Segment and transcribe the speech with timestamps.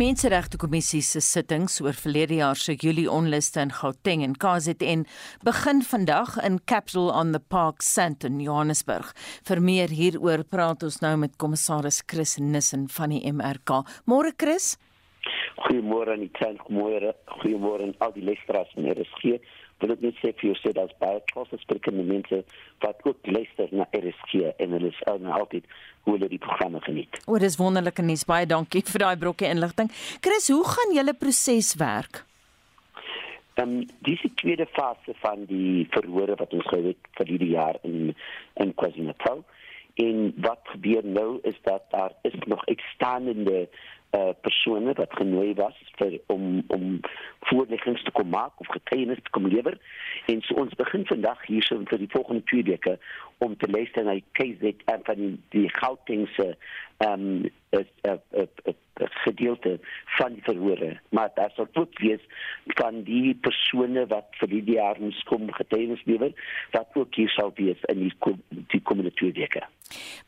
[0.00, 5.02] Menseregte Kommissie se sittings oor verlede jaar se Julie onluste in Gauteng en KZN
[5.44, 9.10] begin vandag in Capital on the Park Sandton, Johannesburg.
[9.44, 13.82] Vir meer hieroor praat ons nou met kommissaris Chris Nissen van die MRK.
[14.08, 14.78] Môre Chris.
[15.66, 17.12] Goeiemôre aan die klein goeiemôre.
[17.42, 19.36] Goeiemôre aan al die luisteraars en RSG
[19.82, 22.42] wil ek net sê vir jou sê dat baie trots sprekende mense
[22.84, 25.68] wat ook luister na RSG en hulle is altyd
[26.04, 27.20] hoe hulle die programme geniet.
[27.26, 28.26] O, dis wonderlike nuus.
[28.28, 29.92] Baie dankie vir daai brokkie inligting.
[30.24, 32.24] Chris, hoe gaan julle proses werk?
[33.58, 37.54] Dan um, dis die tweede fase van die verhore wat ons gehad het vir hierdie
[37.56, 38.14] jaar in
[38.62, 39.42] in KwaZulu-Natal.
[40.00, 43.68] En wat gebeur nou is dat daar is nog uitstaande
[44.16, 47.00] uh persone wat genooi was vir om om
[47.50, 49.78] voorleggings te kom maak of getuienis te kom lewer.
[50.26, 52.98] En so ons begin vandag hier so vir die volgende twee weke
[53.38, 56.56] om te luister na die KZ en van die, Gautengse
[56.98, 58.76] ehm um, 'n
[59.24, 59.78] gedeelte
[60.18, 62.20] van die verhore maar daar sal ook wees
[62.64, 66.32] van die persone wat vir die jaar moes kom getuienis lewer
[66.74, 68.12] wat ook hier sal wees in die
[68.70, 69.62] die komende twee weke.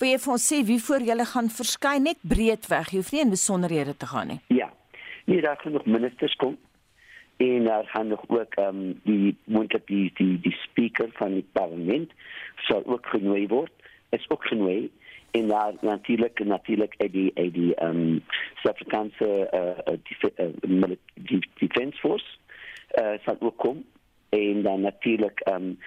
[0.00, 2.93] Wil jy vir ons sê wie voor julle gaan verskyn net breedweg?
[2.93, 4.41] Jy hoef nie in besonderhede te gaan nie.
[4.47, 4.70] Ja.
[5.25, 6.56] Nee, daar gaan nog ministers kom
[7.37, 11.47] en daar gaan nog ook ehm um, die moontlik die die die speaker van die
[11.53, 12.11] parlement
[12.69, 13.73] sal ook genooi word.
[14.11, 14.91] Is ook genooi
[15.33, 19.94] en daar natuurlik natuurlik die die ehm um, Suid-Afrikaanse uh,
[20.78, 22.36] uh, die defense force
[23.00, 23.84] uh, sal ook kom.
[24.28, 25.78] En dan natuurlik ehm um,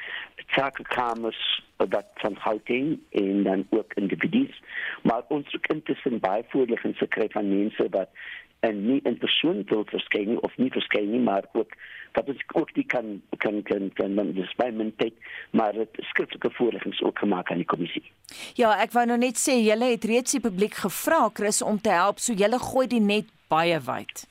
[0.47, 4.61] sakekamers wat van Gauteng en dan ook individues
[5.03, 8.09] maar ons het intussen baie voorliggings gekry van mense wat
[8.59, 11.75] en nie in persoon wil verskyn of nie verskyn nie maar ook
[12.15, 15.17] wat ons ook die kan kan kan kan dan dis by mentet
[15.51, 18.03] maar dit skriftelike voorliggings ook gemaak aan die kommissie.
[18.55, 21.93] Ja, ek wou nou net sê julle het reeds die publiek gevra Chris om te
[21.95, 24.25] help so julle gooi die net baie wyd.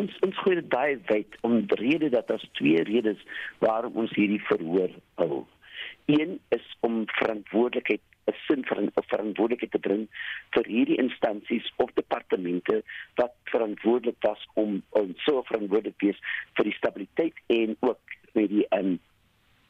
[0.00, 3.20] Ons ons gooi dit baie wyd om die rede dat daar twee redes
[3.64, 5.44] waarom ons hierdie verhoor hou.
[6.10, 10.08] Een is om verantwoordelikheid 'n sin vir 'n verantwoordelikheid te bring
[10.54, 12.82] vir hierdie instansies of departemente
[13.20, 16.20] wat verantwoordelik was om om so verantwoordelik te wees
[16.56, 18.00] vir die stabiliteit en ook
[18.32, 18.98] met die um,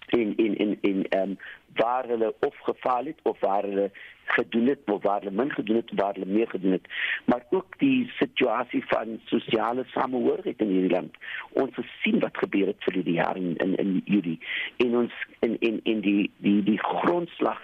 [0.07, 1.39] in in in in ehm um,
[1.75, 3.91] waar hulle of gefaal het of waar hulle
[4.25, 6.87] gedoen het of waar hulle min gedoen het waar hulle meer gedoen het.
[7.25, 11.17] Maar ook die situasie van sosiale samehorigheid in hierdie land.
[11.51, 14.39] Ons sien wat gebeur het vir die jare in in in Julie
[14.77, 17.61] in ons in in in die die die grondslag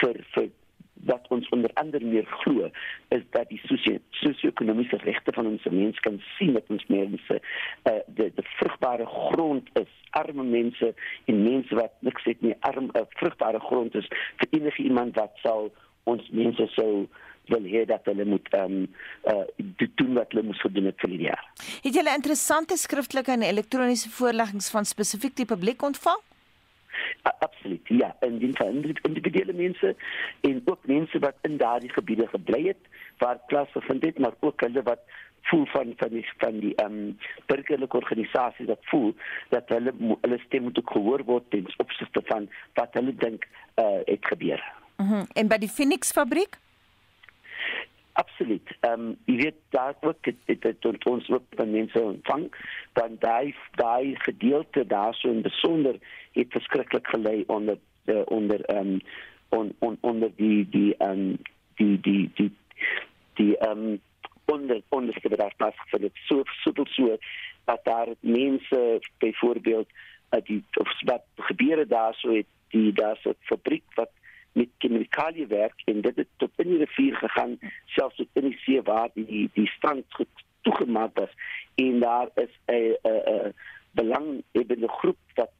[0.00, 0.48] vir vir
[1.06, 2.70] wat ons onder andere meer glo
[3.08, 3.60] is dat die
[4.10, 9.68] sosio-ekonomiese regte van ons mense kan sien dat ons mense uh, de de vrugbare grond
[9.72, 10.94] is arme mense
[11.24, 14.10] en mense wat niks het nie arm uh, vrugbare grond is
[14.42, 15.70] vir enige iemand wat sal
[16.04, 17.06] ons mense sou
[17.48, 18.88] wil hê dat hulle moet ehm um,
[19.32, 21.44] uh, doen wat hulle moes gedoen het vir die jaar.
[21.82, 26.20] Het 'n interessante skriftelike en elektroniese voorleggings van spesifiek die publiek ontvang?
[27.22, 28.52] Absoluut ja en die
[29.02, 29.96] individuele mense
[30.40, 34.60] en ook mense wat in daardie gebiede gebly het waar klas gevind het maar ook
[34.60, 35.00] hulle wat
[35.42, 39.14] voel van van die van die ehm um, burgerlike organisasies wat voel
[39.48, 44.00] dat hulle hulle stem moet gehoor word ten opsigte van wat hulle dink eh uh,
[44.04, 44.62] het gebeur.
[44.96, 45.14] Mhm.
[45.14, 46.58] Mm en by die Phoenix fabriek
[48.18, 48.68] absoluut.
[48.80, 52.48] Ehm um, jy weet daar ook dit dit dit ons ook van mense ontvang
[52.98, 55.98] dan daai daai gedeelte daarso in besonder
[56.32, 59.00] het verskriklik gelei onder uh, onder ehm um,
[59.48, 61.38] on, on, onder die die ehm um,
[61.74, 62.50] die die die
[63.34, 64.00] die ehm um,
[64.44, 67.16] onder onder die daar pas vir dit so so so
[67.64, 69.88] dat daar mense byvoorbeeld
[70.30, 74.10] uh, die of wat gebeure daarso het die daar's 'n fabriek wat
[74.52, 78.58] met chemikalie werk en dit het tot in die rivier gegaan selfs tot in die
[78.64, 80.04] see waar die die strand
[80.66, 81.32] toegemaak was
[81.74, 83.54] en daar is 'n 'n
[83.90, 85.52] belanghebende groep wat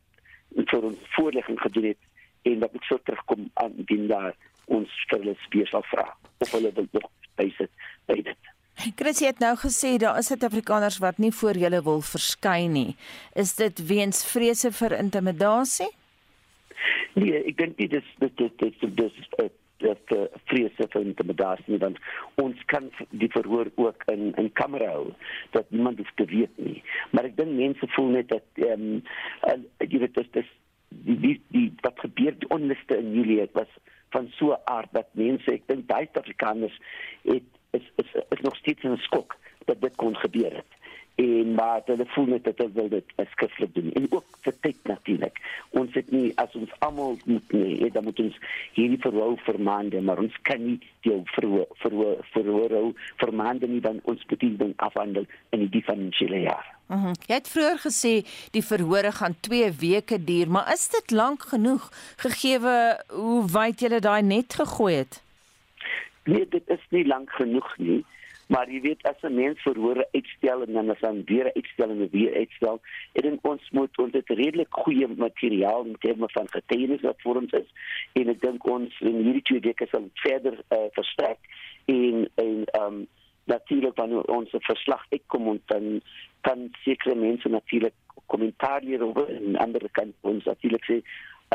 [0.54, 2.02] vir ons voorlegging gedoen het
[2.42, 4.34] en dat ek sou terugkom aan die daar
[4.66, 6.06] ons vir hulle spesiaal vra
[6.38, 7.10] of hulle wil nog
[7.40, 7.70] bysit
[8.06, 8.52] by dit.
[8.94, 12.96] Chris het nou gesê daar is Suid-Afrikaners wat nie voor julle wil verskyn nie.
[13.34, 15.88] Is dit weens vrese vir intimidasie?
[17.12, 19.16] Nee, ek dink dit is dit dit dit dis
[19.78, 21.98] dat uh, vrese vir intimidasie want
[22.42, 25.12] ons kan die verhoor ook in in kamera hou
[25.56, 26.82] dat niemand hoef te weet nie.
[27.10, 29.04] Maar ek dink mense voel net dat ehm um,
[29.50, 30.50] uh, jy weet dit is
[30.88, 33.70] die die die wat gebeur die onluste in Julie was
[34.16, 36.80] van so 'n aard dat mense ek dink baie Afrikaners
[37.22, 37.46] het
[37.76, 39.36] is is is nog steeds in skok
[39.66, 40.77] dat dit kon gebeur het
[41.18, 44.78] en maar hulle voel net dat hulle wil dit skriftelik doen en ook vir tyd
[44.90, 45.40] natuurlik
[45.80, 48.38] ons het nie as ons almal moet nie, dan moet ons
[48.76, 52.84] hierdie verhou vermaande, maar ons kan nie die verhou verhou verhou
[53.22, 55.26] vermaande nie dan ons bediening afhandel
[55.56, 56.66] in die finansiële jaar.
[56.88, 58.12] Mm jy het vroeër gesê
[58.54, 61.90] die verhore gaan 2 weke duur, maar is dit lank genoeg
[62.24, 65.22] gegee hoe wyd jy daai net gegooi het?
[66.24, 68.04] Nee, dit is nie lank genoeg nie.
[68.48, 72.08] Maar jy weet as 'n mens verhore uitstel en dan as dan weer uitstel en
[72.10, 72.80] weer uitstel,
[73.12, 77.52] dan ons moet ons dit redelik goeie materiaal in terme van getuienis wat vir ons
[77.52, 77.68] is.
[78.12, 81.38] En ek dink ons in hierdie twee weke sal verder uh, versterk
[81.84, 83.06] en ehm um,
[83.44, 86.00] natuurlik wanneer ons verslag uitkom en dan
[86.40, 87.94] kan sekere mense natuurlik
[88.26, 91.02] kommentaar hieroor en ander kan ons natuurlik sê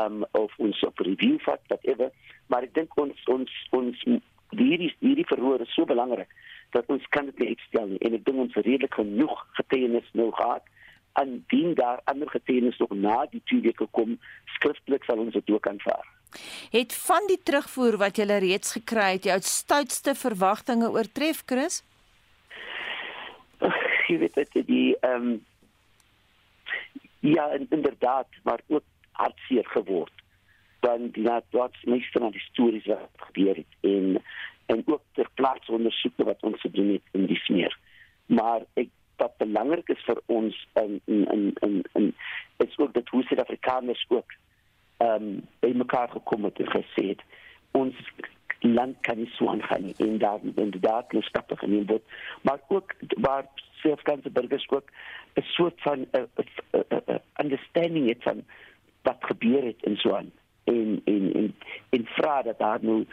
[0.01, 2.09] um of ons op review vat whatever.
[2.47, 4.05] Maar ek dink ons ons ons
[4.49, 6.29] hierdie hierdie verhoor is so belangrik
[6.73, 8.01] dat ons kan dit uitstel nie.
[8.01, 10.65] en ek dink ons redelik genoeg getuienis nou gehad
[11.21, 14.17] en dien daar ander getuienis nog na die twee weke kom
[14.57, 16.05] skriftelik sal ons dit ook aanvaar.
[16.73, 21.83] Het van die terugvoer wat jy reeds gekry het jou stoutste verwagtinge oortref Chris?
[24.09, 25.41] Jy weet dit die ehm um,
[27.23, 30.23] ja inderdaad maar ook hartseer geword
[30.83, 34.17] dan die na wat meeste van die stories wat gebeur het en
[34.65, 37.77] en ook ter plaas ondersoeke wat ons gedoen het in die smeer.
[38.25, 42.13] Maar ek wat belangrik is vir ons in in in in,
[42.57, 44.31] is ook dat hoe Suid-Afrikaners ook
[44.97, 47.23] ehm um, by mekaar gekom het en gesê het
[47.71, 47.95] ons
[48.59, 52.03] land kan nie so aangaan en daar in die daad nie stappe geneem word
[52.41, 52.95] maar ook
[53.27, 53.47] waar
[53.81, 54.91] Suid-Afrikaanse burgers ook
[55.35, 58.43] 'n soort van 'n understanding het van
[59.01, 60.31] wat gebeur het in so 'n
[60.63, 61.55] en en en
[61.89, 63.05] en vra dat daar nou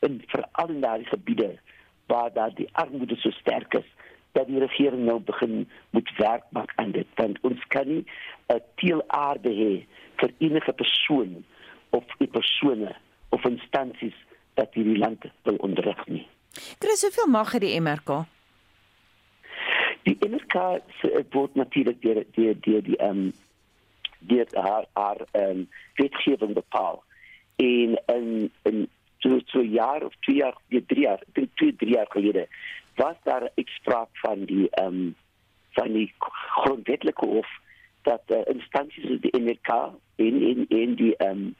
[0.00, 1.58] in veral in daardie gebiede
[2.06, 3.88] waar daar die armoede so sterk is
[4.32, 8.04] dat die regering nou begin moet werk maak aan dit want ons kan nie
[8.46, 9.74] 'n teelaarde hê
[10.16, 11.44] vir enige persoon
[11.90, 12.96] of die persone
[13.28, 14.16] of instansies
[14.54, 16.26] dat hierdie land wil onderrig nie.
[16.78, 18.24] Chris, hoeveel mag het die MRK?
[20.02, 23.32] Die MRK se word natuurlik deur deur deur die ehm um,
[24.20, 27.04] deur haar haar ehm um, wetgewing bepaal
[27.56, 28.88] en in in
[29.18, 32.48] so so jaar of twee jaar, die drie jaar, drie twee drie jaar gelede
[32.94, 35.14] was daar 'n uitspraak van die ehm um,
[35.70, 36.12] van die
[36.54, 37.48] grondwetlike hof
[38.02, 39.68] dat uh, instansies soos die NRK
[40.16, 41.54] en en en die ehm um,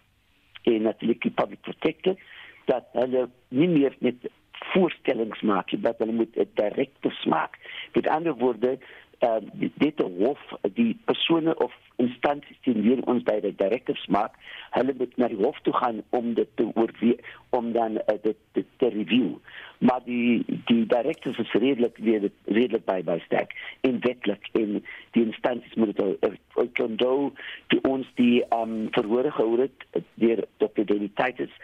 [0.62, 2.16] en natuurlik die public protector
[2.64, 4.30] dat hulle nie meer met
[4.72, 7.58] voorstellings maak, dat hulle moet 'n direkte smaak.
[7.92, 8.78] Met ander woorde,
[9.20, 10.40] uh, dit die hof
[10.75, 14.37] die persone of instansies die weer ons by die directives maak
[14.76, 18.38] hulle moet na die hof toe gaan om dit te oorweeg om dan uh, dit,
[18.58, 19.34] dit te review
[19.78, 23.55] maar die die directives is redelik weer redelik by by sterk
[23.88, 24.81] en wetlik en
[25.17, 27.32] die instansies moet dit kan doen
[27.75, 29.88] die ons die um, verhoor gehou het
[30.22, 30.84] deur Dr.
[30.84, 31.56] David Titus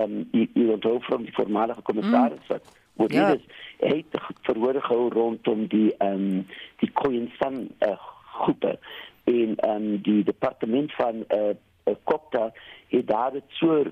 [0.00, 2.50] um, die die onthou van die voormalige kommissaris mm.
[2.54, 3.30] Wat ja.
[3.30, 3.46] dit is,
[3.78, 6.46] het verhoor gehou rondom die ehm um,
[6.76, 7.98] die Khoisan uh,
[8.38, 8.78] groepe
[9.24, 12.52] en ehm um, die departement van eh uh, Kopta
[12.88, 13.84] het daar dit so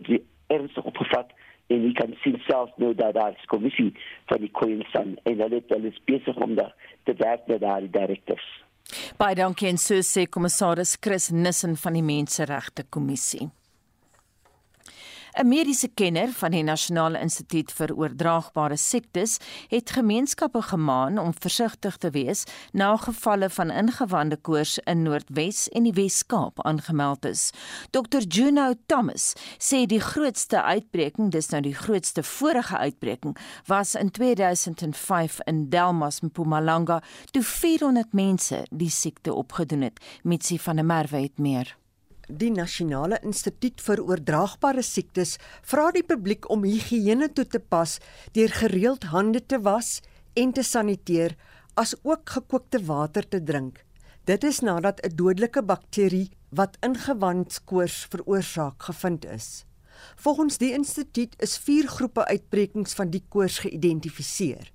[0.47, 1.33] ernstig opgevat
[1.67, 3.93] en jy kan sien self nou dat daar 'n kommissie
[4.27, 6.75] van die Khoisan en hulle hulle is besig om daar
[7.05, 8.65] te werk met daai direkteurs.
[9.17, 13.51] Baie dankie en so sê kommissaris Chris Nissen van die Menseregte Kommissie.
[15.35, 19.39] 'n Mediese kenner van die Nasionale Instituut vir Oordraagbare Siektes
[19.71, 25.89] het gemeenskappe gemaan om versigtig te wees na gevalle van ingewande koors in Noordwes en
[25.89, 27.51] die Wes-Kaap aangemeld is.
[27.91, 33.37] Dr Juno Thomas sê die grootste uitbreking, dis nou die grootste vorige uitbreking,
[33.67, 40.01] was in 2005 in Delmas, Mpumalanga, toe 400 mense die siekte opgedoen het.
[40.23, 41.82] Mitsi van der Merwe het meer.
[42.31, 47.97] Die Nasionale Instituut vir Oordraagbare Siektes vra die publiek om higiëne toe te pas
[48.37, 50.01] deur gereeld hande te was
[50.39, 51.35] en te saniteer,
[51.75, 53.83] as ook gekookte water te drink.
[54.25, 59.65] Dit is nadat 'n dodelike bakterie wat ingewandskoors veroorsaak gevind is.
[60.17, 64.71] Volgens die instituut is 4 groepe uitbrekings van die koors geïdentifiseer.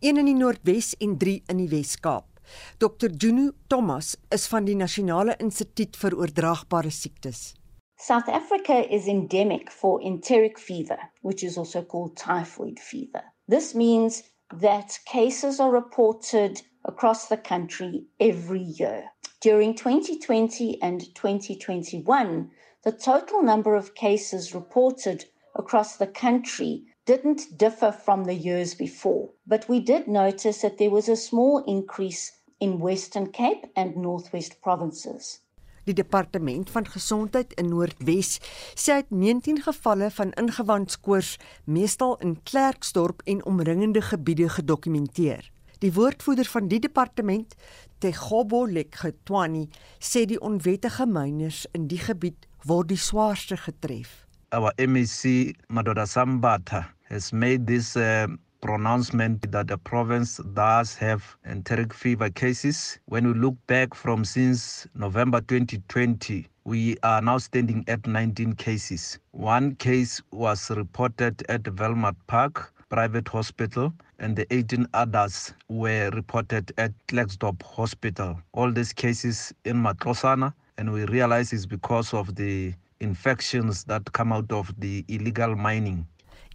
[0.00, 2.31] Een in die Noordwes en 3 in die Wes-Kaap.
[2.78, 3.10] Dr.
[3.10, 7.54] Junu Thomas is van die Nasionale Instituut vir Oordraagbare Siektes.
[7.96, 13.22] South Africa is endemic for enteric fever, which is also called typhoid fever.
[13.46, 19.04] This means that cases are reported across the country every year.
[19.40, 22.50] During 2020 and 2021,
[22.82, 29.30] the total number of cases reported across the country didn't differ from the years before,
[29.46, 32.32] but we did notice that there was a small increase
[32.62, 35.40] in Western Cape and Northwest provinces.
[35.84, 38.36] Die departement van gesondheid in Noordwes
[38.78, 41.32] sê uit 19 gevalle van ingewandskoors
[41.64, 45.50] meestal in Klerksdorp en omringende gebiede gedokumenteer.
[45.82, 47.56] Die woordvoerder van die departement,
[47.98, 49.66] Tegobo Lekgetwani,
[49.98, 54.20] sê die onwettige myners in die gebied word die swaarste getref.
[54.54, 58.30] Our MEC Madoda Sambata has made this uh,
[58.62, 62.98] pronouncement that the province does have enteric fever cases.
[63.06, 69.18] When we look back from since November 2020, we are now standing at 19 cases.
[69.32, 76.72] One case was reported at Velmart Park Private Hospital, and the 18 others were reported
[76.78, 78.40] at Klexdorp Hospital.
[78.52, 84.32] All these cases in Matlosana, and we realize it's because of the infections that come
[84.32, 86.06] out of the illegal mining.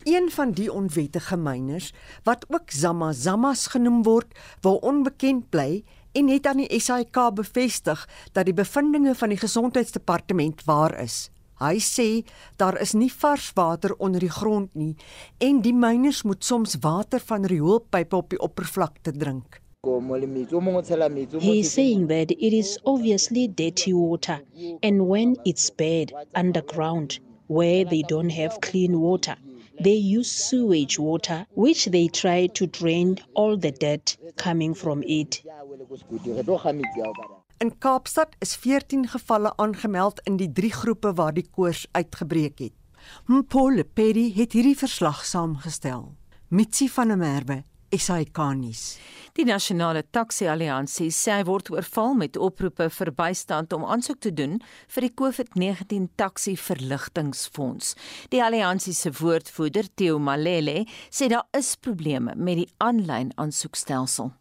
[0.03, 6.27] Een van die onwettige myners wat ook Zama Zamas genoem word, wil onbekend bly en
[6.27, 11.29] het aan die SAIK bevestig dat die bevindinge van die gesondheidsdepartement waar is.
[11.57, 12.23] Hy sê
[12.61, 14.95] daar is nie vars water onder die grond nie
[15.41, 19.61] en die myners moet soms water van rioolpype op die oppervlakte drink.
[21.41, 24.41] He is saying that it is obviously dirty water,
[24.81, 29.37] and when it's bad underground, where they don't have clean water,
[29.83, 35.43] they use sewage water, which they try to drain all the dirt coming from it.
[37.59, 42.73] In Kaapstad is 14 gevalle aangemeld in die drie groepe waar die koors uitgebreek het.
[43.25, 46.15] Mpole Perry het hierdie verslag saamgestel.
[46.47, 48.97] Mitsi van der Merwe SAK-nuus.
[49.37, 54.55] Die nasionale taksi-alliansie sê hy word oorval met oproepe vir bystand om aansoek te doen
[54.95, 57.93] vir die COVID-19 taksi-verligtingfonds.
[58.33, 64.33] Die alliansie se woordvoerder, Theo Malele, sê daar is probleme met die aanlyn aansoekstelsel.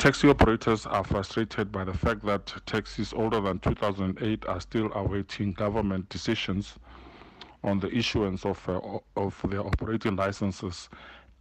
[0.00, 5.52] Taxi operators are frustrated by the fact that taxis older than 2008 are still awaiting
[5.52, 6.78] government decisions
[7.62, 8.80] on the issuance of, uh,
[9.14, 10.88] of their operating licenses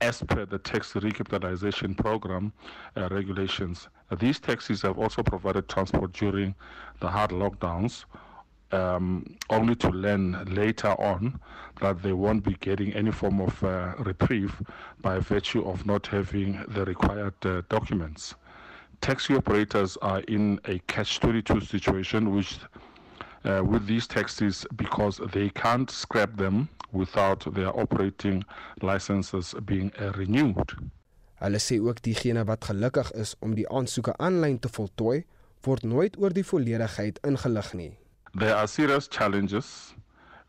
[0.02, 2.54] as per the tax recapitalization program
[2.96, 3.90] uh, regulations.
[4.12, 6.56] Uh, these taxis have also provided transport during
[7.00, 8.06] the hard lockdowns,
[8.72, 11.40] um, only to learn later on
[11.82, 14.62] that they won't be getting any form of uh, reprieve
[15.02, 18.36] by virtue of not having the required uh, documents.
[19.02, 22.60] Taxi operators are in a catch 22 situation, which
[23.46, 28.44] uh, with these taxis because they can't scrap them without their operating
[28.82, 30.76] licenses being uh, renewed.
[31.40, 35.24] Hulle sê ook diegene wat gelukkig is om die aansoeke aanlyn te voltooi,
[35.64, 37.94] word nooit oor die volledigheid ingelig nie.
[38.36, 39.96] There are serious challenges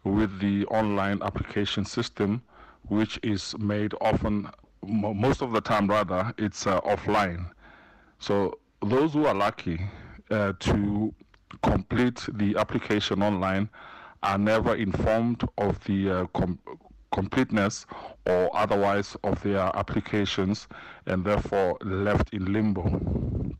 [0.02, 2.42] with the online application system
[2.88, 4.49] which is made often
[4.82, 7.47] most of the time rather it's uh, offline.
[8.18, 9.78] So those who are lucky
[10.30, 11.14] uh, to
[11.62, 13.69] complete the application online
[14.23, 16.59] are never informed of the uh, com
[17.12, 17.87] completeness
[18.26, 20.69] or otherwise of their applications
[21.07, 23.50] and therefore left in limbo.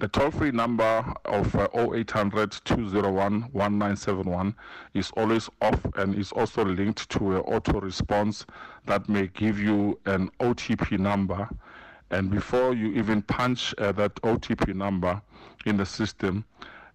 [0.00, 3.12] The toll-free number of uh, 0800 201
[3.52, 4.52] 1971
[4.94, 8.44] is always off and is also linked to an auto response
[8.86, 11.48] that may give you an OTP number.
[12.12, 15.20] And before you even punch uh, that OTP number
[15.64, 16.44] in the system,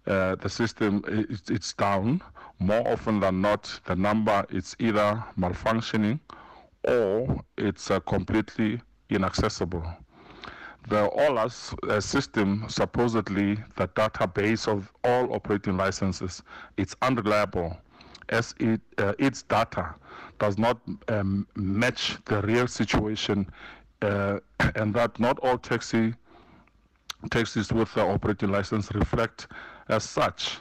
[0.06, 2.22] uh, the system it, it's down.
[2.60, 6.20] More often than not, the number is either malfunctioning
[6.84, 9.84] or it's uh, completely inaccessible.
[10.88, 16.42] The OLAS uh, system, supposedly the database of all operating licenses,
[16.76, 17.76] it's unreliable
[18.28, 19.94] as it, uh, its data
[20.38, 23.50] does not um, match the real situation
[24.02, 24.38] uh,
[24.76, 26.14] and that not all taxi
[27.30, 29.48] taxis with the operating license reflect
[29.88, 30.60] as such.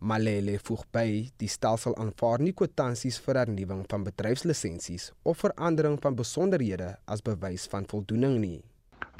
[0.00, 6.16] Malele voeg by die stelsel aanvaar nie kwitansies vir hernuwing van bedryfslisensies of verandering van
[6.16, 8.62] besonderhede as bewys van voldoening nie.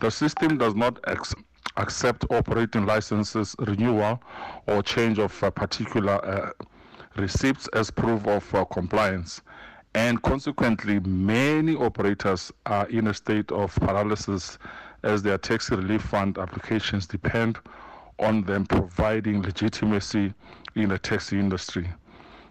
[0.00, 0.96] The system does not
[1.76, 4.22] accept operating licenses renewal
[4.66, 6.50] or change of a particular uh,
[7.16, 9.42] receipts as proof of uh, compliance.
[9.94, 14.56] And consequently, many operators are in a state of paralysis
[15.02, 17.59] as their tax relief fund applications depend
[18.20, 20.32] on them providing legitimacy
[20.76, 21.88] in the taxi industry.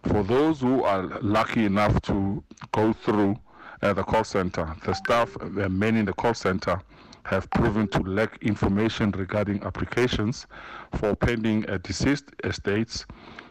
[0.03, 2.43] For those who are lucky enough to
[2.73, 3.39] go through
[3.81, 6.81] uh, the call center, the staff, the men in the call center,
[7.23, 10.47] have proven to lack information regarding applications
[10.95, 13.05] for pending uh, deceased estates,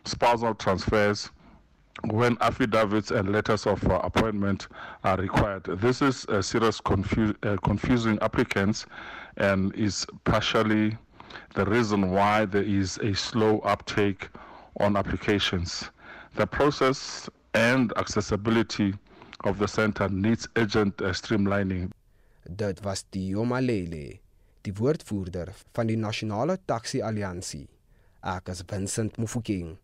[0.04, 1.30] spousal transfers,
[2.04, 4.68] when affidavits and letters of uh, appointment
[5.04, 5.64] are required.
[5.64, 8.86] This is a serious confu uh, confusing applicants
[9.36, 10.96] and is partially
[11.54, 14.28] the reason why there is a slow uptake
[14.80, 15.90] on applications.
[16.36, 18.94] The process and accessibility
[19.44, 21.90] of the center needs urgent uh, streamlining.
[22.56, 24.20] Dit was Dio Malele,
[24.62, 27.68] die woordvoerder van die Nasionale Taxi Alliansie.
[28.24, 29.76] Ek is Vincent Mufokeng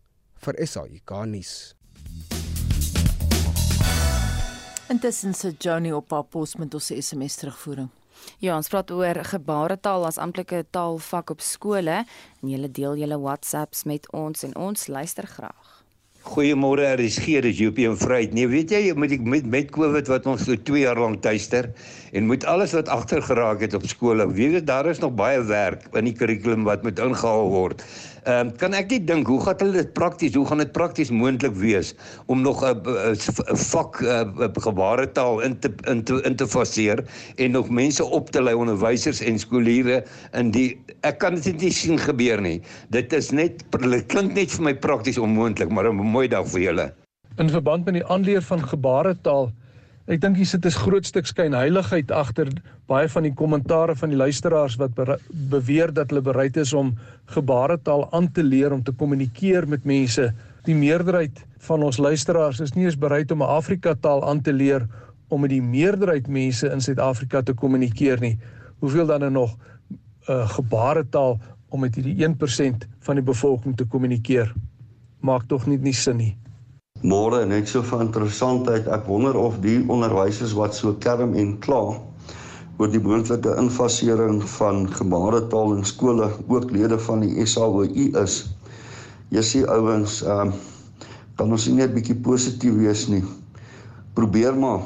[0.43, 1.75] vir SAI Garnis.
[4.89, 7.89] Intussen sit Johnny op haar pos met ons SMS terugvoering.
[8.39, 13.83] Ja, ons praat oor gebaretaal as amptelike taalvak op skole en julle deel julle WhatsApps
[13.89, 15.71] met ons en ons luister graag.
[16.25, 18.31] Goeiemôre RSG, dis JP en Vryheid.
[18.33, 21.69] Nee, weet jy, met die met met COVID wat ons so 2 jaar lank tuister
[22.17, 25.43] en met alles wat agter geraak het op skole, weet jy daar is nog baie
[25.45, 27.85] werk in die kurrikulum wat moet ingehaal word.
[28.25, 31.11] Ehm um, kan ek net dink hoe gaan hulle dit prakties, hoe gaan dit prakties
[31.13, 31.91] moontlik wees
[32.25, 32.79] om nog 'n
[33.69, 37.03] vak a, gebaretaal in te in te in te faseer
[37.35, 40.01] en nog mense op te lei onderwysers en skooliere
[40.33, 40.73] in die
[41.05, 42.61] ek kan dit nie sien gebeur nie.
[42.89, 46.61] Dit is net dit klink net vir my prakties onmoontlik, maar 'n mooi dag vir
[46.61, 46.93] julle.
[47.37, 49.51] In verband met die aanleer van gebaretaal
[50.05, 52.49] Ek dink hier sit 'n groot stuk skynheiligheid agter
[52.85, 54.91] baie van die kommentare van die luisteraars wat
[55.49, 56.93] beweer dat hulle bereid is om
[57.33, 60.33] gebaretaal aan te leer om te kommunikeer met mense.
[60.65, 64.53] Die meerderheid van ons luisteraars is nie eens bereid om 'n Afrika taal aan te
[64.53, 64.87] leer
[65.27, 68.37] om met die meerderheid mense in Suid-Afrika te kommunikeer nie.
[68.79, 73.75] Hoeveel dan er nog 'n uh, eh, gebaretaal om met hierdie 1% van die bevolking
[73.75, 74.53] te kommunikeer?
[75.19, 76.37] Maak tog nie nie sin nie.
[77.05, 78.87] Môre net so van interessantheid.
[78.89, 81.81] Ek wonder of die onderwysers wat so kerm en kla
[82.75, 88.39] oor die moontlike infasering van gebaretaal in skole ook lede van die SAOI is.
[89.29, 90.55] Jy sien ouens, ehm
[91.35, 93.21] kan ons nie net bietjie positief wees nie.
[94.15, 94.85] Probeer maar.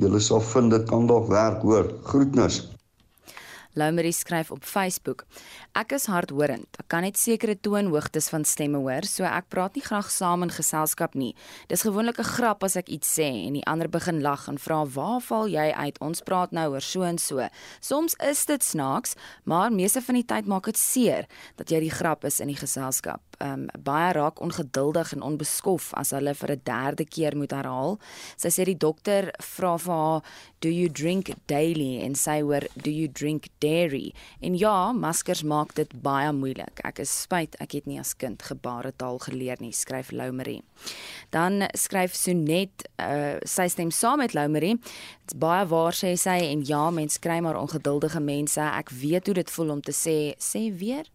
[0.00, 1.90] Julle sal vind dit kan dalk werk, hoor.
[2.08, 2.62] Groetnis.
[3.78, 5.26] Loumery skryf op Facebook:
[5.78, 6.66] Ek is hardhorend.
[6.82, 10.50] Ek kan net sekere toonhoogtes van stemme hoor, so ek praat nie graag saam in
[10.50, 11.30] geselskap nie.
[11.70, 14.84] Dis gewoonlik 'n grap as ek iets sê en die ander begin lag en vra:
[14.84, 15.98] "Waar val jy uit?
[16.00, 17.48] Ons praat nou oor so en so."
[17.80, 21.90] Soms is dit snaaks, maar meeste van die tyd maak dit seer dat jy die
[21.90, 23.20] grap is in die geselskap.
[23.40, 27.98] Um baie raak ongeduldig en onbeskof as hulle vir 'n derde keer moet herhaal.
[28.36, 30.22] Sy sê die dokter vra vir haar:
[30.60, 35.59] "Do you drink daily?" en sy hoor: "Do you drink dairy?" En ja, maskers maak
[35.60, 36.80] maak dit baie moeilik.
[36.86, 40.60] Ek is spyt ek het nie as kind gebaretaal geleer nie, skryf Loumery.
[41.34, 44.76] Dan skryf Sonet, uh, sy stem saam met Loumery.
[45.30, 48.58] Dit's baie waar sê sy en ja, mens kry maar ongeduldige mense.
[48.58, 51.06] Ek weet hoe dit voel om te sê sê weer.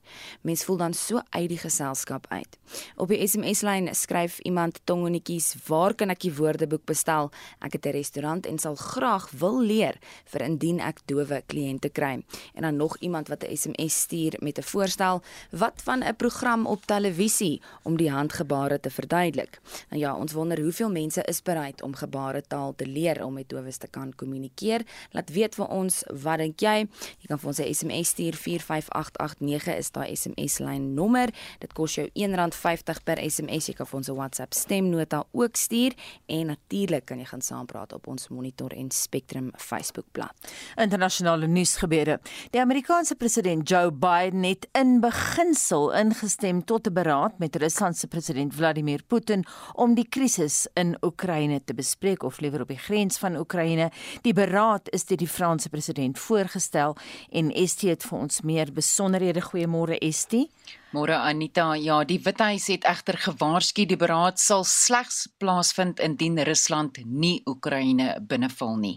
[0.47, 2.55] Mens voel dan so uit die geselskap uit.
[2.95, 7.29] Op die SMS-lyn skryf iemand tongonetjies, "Waar kan ek die woordeboek bestel?
[7.59, 12.23] Ek het 'n restaurant en sal graag wil leer vir indien ek dowe kliënte kry."
[12.53, 16.65] En dan nog iemand wat 'n SMS stuur met 'n voorstel wat van 'n program
[16.65, 19.59] op televisie om die handgebare te verduidelik.
[19.89, 23.77] Nou ja, ons wonder hoeveel mense is bereid om gebaretaal te leer om met dowes
[23.77, 24.85] te kan kommunikeer.
[25.11, 26.87] Laat weet vir ons, wat dink jy?
[27.19, 31.29] Jy kan vir ons 'n SMS stuur 45889 is daai SMS lyn nommer.
[31.59, 33.67] Dit kos jou R1.50 per SMS.
[33.67, 35.93] Jy kan vir ons 'n WhatsApp stemnota ook stuur
[36.27, 40.33] en natuurlik kan jy gaan saampraat op ons Monitor en Spectrum Facebookblad.
[40.75, 42.19] Internasionale nuusgebeure.
[42.51, 48.07] Die Amerikaanse president Joe Biden het in beginsel ingestem tot 'n beraad met Rusland se
[48.07, 53.17] president Vladimir Putin om die krisis in Oekraïne te bespreek of liewer op die grens
[53.17, 53.91] van Oekraïne.
[54.21, 56.95] Die beraad is deur die Franse president voorgestel
[57.31, 59.41] en Estie het vir ons meer besonderhede.
[59.41, 60.49] Goeiemôre Estie.
[60.95, 67.01] Môre Anita, ja, die Withuis het egter gewaarsku die beraad sal slegs plaasvind indien Rusland
[67.03, 68.93] nie Oekraïne binneval nie.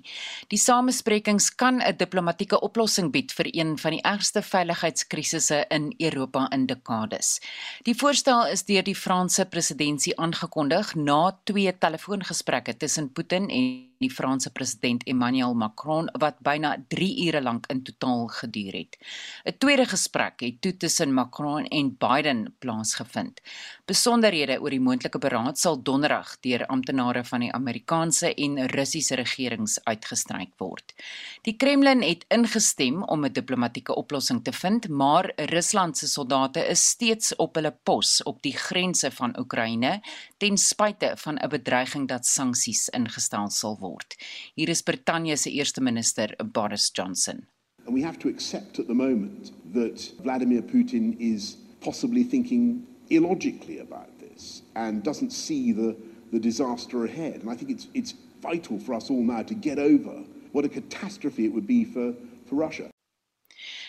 [0.52, 6.48] Die samesprekings kan 'n diplomatieke oplossing bied vir een van die ergste veiligheidskrisisse in Europa
[6.52, 7.40] in dekades.
[7.82, 14.10] Die voorstel is deur die Franse presidentskap aangekondig na twee telefoongesprekke tussen Putin en die
[14.10, 18.98] Franse president Emmanuel Macron wat byna 3 ure lank in totaal geduur het.
[19.44, 23.40] 'n Tweede gesprek het toe tussen Macron en Biden plaasgevind.
[23.86, 29.78] Besonderhede oor die moontlike beraad sal donderdag deur amptenare van die Amerikaanse en Russiese regerings
[29.84, 30.94] uitgestryk word.
[31.42, 36.88] Die Kremlin het ingestem om 'n diplomatieke oplossing te vind, maar Rusland se soldate is
[36.88, 40.00] steeds op hulle pos op die grense van Oekraïne
[40.36, 44.14] ten spyte van 'n bedreiging dat sanksies ingestel sal word word.
[44.54, 47.46] Hier is Brittanje se eerste minister Boris Johnson.
[47.86, 53.78] And we have to accept at the moment that Vladimir Putin is possibly thinking illogically
[53.78, 55.96] about this and doesn't see the,
[56.32, 57.40] the disaster ahead.
[57.40, 60.68] And I think it's, it's vital for us all now to get over what a
[60.68, 62.14] catastrophe it would be for,
[62.46, 62.90] for Russia.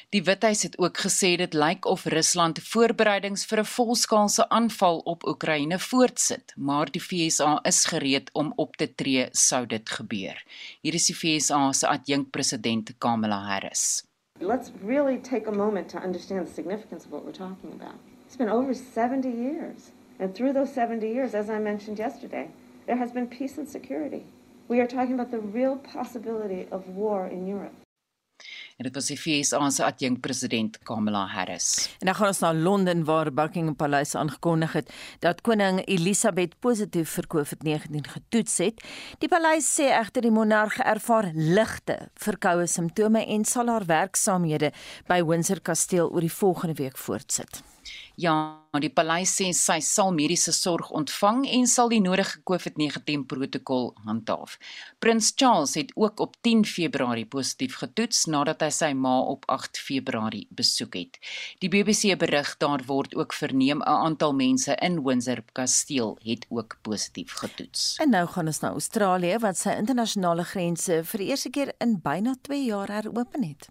[0.09, 5.27] Die Withuis het ook gesê dit lyk of Rusland voorbereidings vir 'n volskaalse aanval op
[5.27, 10.43] Oekraïne voortsit, maar die FSA is gereed om op te tree sou dit gebeur.
[10.81, 14.03] Hier is die FSA se adjunkpresident Kamala Harris.
[14.39, 17.99] Let's really take a moment to understand the significance of what we're talking about.
[18.25, 19.91] It's been over 70 years.
[20.19, 22.49] And through those 70 years, as I mentioned yesterday,
[22.85, 24.23] there has been peace and security.
[24.67, 27.88] We are talking about the real possibility of war in Europe.
[28.77, 31.89] En dit was die FSA se adjunkpresident Kamala Harris.
[31.99, 37.17] En dan gaan ons na Londen waar Buckingham Paleis aangekondig het dat koning Elizabeth positief
[37.17, 38.83] vir COVID-19 getoets het.
[39.19, 44.71] Die paleis sê egter die monarg ervaar ligte verkoue simptome en sal haar werksaamhede
[45.07, 47.63] by Windsor Kasteel oor die volgende week voortsit.
[48.19, 53.87] Ja, die paleis sê sy sal mediese sorg ontvang en sal die nodige COVID-19 protokol
[54.05, 54.59] handhaaf.
[55.01, 59.79] Prins Charles het ook op 10 Februarie positief getoets nadat hy sy ma op 8
[59.81, 61.17] Februarie besoek het.
[61.63, 66.77] Die BBC berig daar word ook verneem 'n aantal mense in Windsor Kasteel het ook
[66.81, 67.97] positief getoets.
[67.97, 71.99] En nou gaan ons na Australië wat sy internasionale grense vir die eerste keer in
[72.01, 73.67] byna 2 jaar heropen het.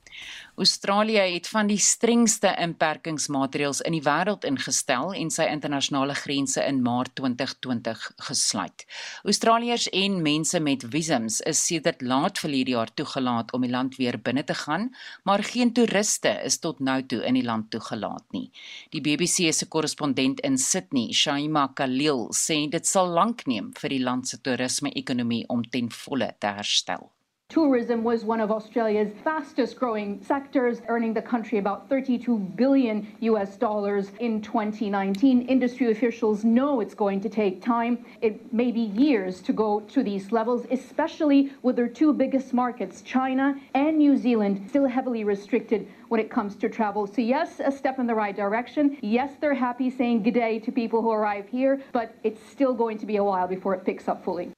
[0.57, 6.81] Australië het van die strengste inperkingsmaatreëls in die wêreld ingestel en sy internasionale grense in
[6.83, 8.85] Maart 2020 gesluit.
[9.25, 14.19] Australiërs en mense met visums is sedert laat verlede jaar toegelaat om die land weer
[14.23, 14.89] binne te gaan,
[15.25, 18.49] maar geen toeriste is tot nou toe in die land toegelaat nie.
[18.95, 24.03] Die BBC se korrespondent in Sydney, Shaima Khalil, sê dit sal lank neem vir die
[24.03, 27.11] land se toerisme-ekonomie om ten volle te herstel.
[27.51, 33.57] Tourism was one of Australia's fastest growing sectors, earning the country about 32 billion US
[33.57, 35.49] dollars in 2019.
[35.49, 38.05] Industry officials know it's going to take time.
[38.21, 43.01] It may be years to go to these levels, especially with their two biggest markets,
[43.01, 47.07] China and New Zealand, still heavily restricted when it comes to travel.
[47.07, 48.99] So, yes, a step in the right direction.
[49.01, 52.99] Yes, they're happy saying good day to people who arrive here, but it's still going
[52.99, 54.53] to be a while before it picks up fully.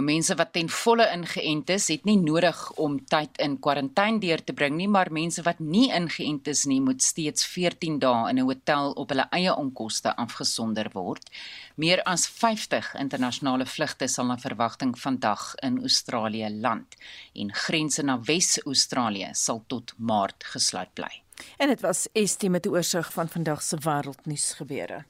[0.00, 4.40] Nou mense wat ten volle ingeënt is, het nie nodig om tyd in kwarantyne deur
[4.40, 8.40] te bring nie, maar mense wat nie ingeënt is nie, moet steeds 14 dae in
[8.40, 11.28] 'n hotel op hulle eie onkoste afgesonder word.
[11.76, 16.96] Meer as 50 internasionale vlugte sal na verwagting vandag in Australië land
[17.34, 21.22] en grense na Wes-Australië sal tot Maart gesluit bly.
[21.58, 25.04] En dit was Estie met die oorsig van vandag se wêreldnuus gebeure.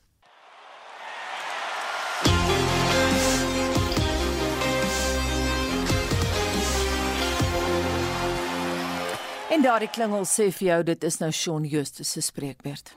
[9.50, 12.92] En daardie klingel sê vir jou dit is nou Shaun Justus se spreekbeurt.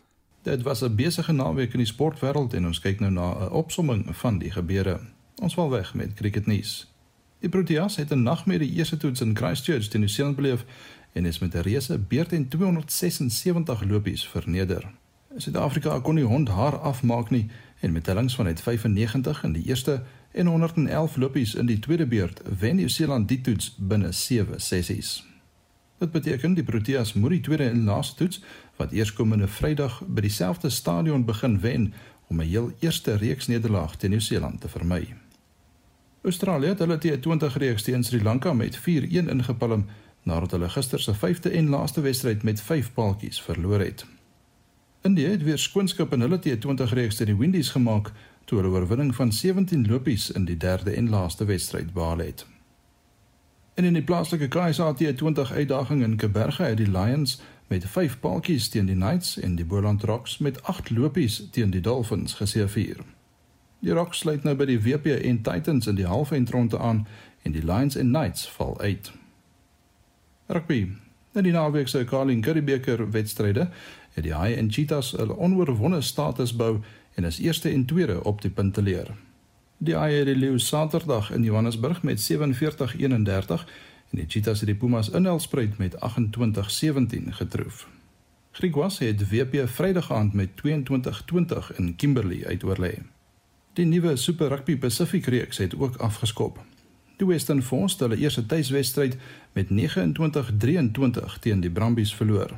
[0.45, 4.17] Dit was 'n besige naweek in die sportwêreld en ons kyk nou na 'n opsomming
[4.17, 4.99] van die gebeure.
[5.41, 6.91] Ons val weg met cricketnuus.
[7.39, 10.65] Die Proteas het 'n nag met die eerste toets in Christchurch teen Nieu-Seeland beleef
[11.13, 14.91] en is met 'n reuse beurt en 276 lopies verneder.
[15.37, 19.65] Suid-Afrika kon nie hond haar afmaak nie en met tellings van net 95 in die
[19.65, 25.32] eerste en 111 lopies in die tweede beurt wen Nieu-Seeland die toets binne 7 sessies.
[25.97, 28.41] Dit beteken die Proteas moet die tweede en laaste toets
[28.75, 31.93] wat eerskomende Vrydag by dieselfde stadion begin wen
[32.27, 35.15] om 'n heel eerste reeks nederlaag teen Nieu-Seeland te vermy.
[36.23, 39.85] Australië het hulle T20 reeks teen Sri Lanka met 4-1 ingepalm
[40.23, 44.05] nadat hulle gister se vyfde en laaste wedstryd met 5 paaltjies verloor het.
[45.01, 48.11] India het weer skoonskip in hulle T20 reeks teen die Windies gemaak
[48.45, 52.45] toe hulle oorwinning van 17 lopies in die derde en laaste wedstryd behaal het.
[53.73, 58.69] En in die plaaslike KSA T20 uitdaging in Kaberge het die Lions met 5 paaltjies
[58.69, 62.97] teen die Knights en die Boland Rocks met 8 lopies teen die Dolphins geseëvier.
[63.79, 67.07] Die Rocks sluit nou by die WP en Titans in die halfeindronde aan
[67.41, 69.11] en die Lions en Knights val uit.
[70.47, 70.87] Rugby.
[71.33, 73.69] In die naweek se Carling Curriebeeker wedstryde
[74.13, 76.81] het die Haie en Cheetahs 'n onoorwonde status bou
[77.13, 79.15] en is eerste en tweede op die punteleer.
[79.83, 82.37] Die Haie het die Leeu's Saterdag in Johannesburg met 47-31
[84.09, 87.87] en die Cheetahs het die Pumas in Nelspruit met 28-17 getroof.
[88.51, 92.93] Griquas het WP Vrydag aand met 22-20 in Kimberley uitoorlê.
[93.73, 96.63] Die nuwe Super Rugby Pacific reeks het ook afgeskop.
[97.17, 99.17] Die Western Force het hulle eerste tuiswedstryd
[99.51, 102.55] met 29-23 teen die Brumbies verloor.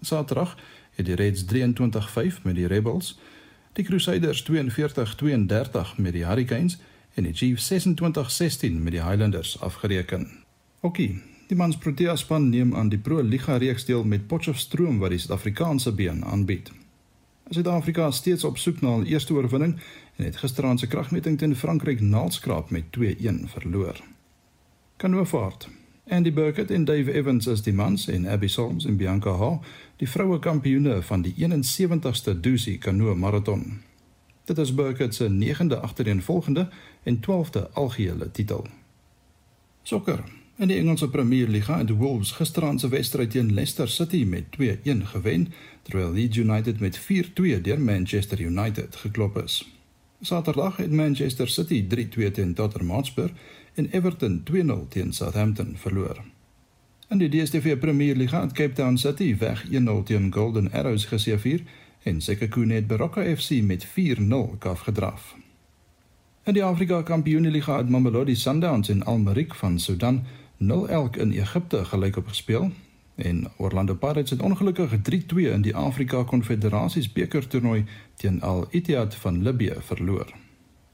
[0.00, 0.56] Saterdag
[0.94, 3.18] het die Reds 23-5 met die Rebels
[3.72, 6.78] die Crusaders 42-32 met die Hurricanes
[7.14, 10.28] en die Chiefs 26-16 met die Highlanders afgereken.
[10.80, 11.22] Hokkie.
[11.48, 15.18] Die mans Protea span neem aan die Pro Liga reeks deel met Potchefstroom wat die
[15.18, 16.72] Suid-Afrikaanse been aanbied.
[17.48, 19.80] Suid-Afrika is steeds op soek na 'n eerste oorwinning
[20.16, 23.96] en het gisteraand se kragmeting teen Frankryk naalskraap met 2-1 verloor.
[24.96, 25.68] Kanovaart.
[26.08, 29.58] Andy Burkett en Dave Evans is die mans en Abby Solms en Bianca Hall
[30.00, 33.82] die vroue kampioene van die 71ste Dusi Kanoe Marathon.
[34.48, 36.68] Dit is Burkett se 9de agtereenvolgende
[37.02, 38.66] en 12de algehele titel.
[39.82, 40.24] Sokker.
[40.56, 44.44] In die Engelse Premier Liga het die Wolves gisteraand se wedstryd teen Leicester City met
[44.60, 49.60] 2-1 gewen, terwyl Leeds United met 4-2 deur Manchester United geklop is.
[50.20, 53.30] Saterdag het Manchester City 3-2 teen Tottenham Hotspur
[53.78, 56.20] en Everton 2-0 teen Southampton verloor.
[57.08, 59.70] In die DStv Premier League het Cape Town City weg 1-0
[60.04, 61.62] teen Golden Arrows geseëvier
[62.02, 65.36] en Sekhukhune het Baroka FC met 4-0 afgedraf.
[66.44, 70.24] In die Afrika Kampioenligga het Mamelodi Sundowns en Al Merrikh van Sudan
[70.62, 70.66] 0-1
[71.18, 72.70] in Egipte gelykop gespeel
[73.14, 79.14] en Orlando Pirates het ongelukkig 3-2 in die Afrika Konfederasies beker toernooi teen Al Ittihad
[79.14, 80.47] van Libië verloor.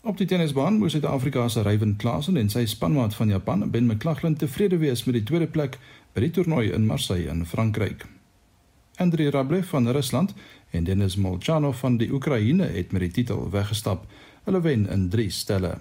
[0.04, 4.34] Op die tennisbaan moes Suid-Afrika se Ryan Klaasen en sy spanmaat van Japan, Ben McLaughlin,
[4.36, 5.78] tevrede wees met die tweede plek
[6.12, 8.04] by die toernooi in Marseille in Frankryk.
[9.00, 10.34] Andrei Rublev van Rusland
[10.76, 14.04] en Denis Molchanov van die Oekraïne het met die titel weggestap.
[14.44, 15.78] Hulle wen in 3 stelle.